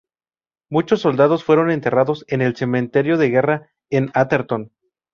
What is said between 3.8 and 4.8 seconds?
en Atherton.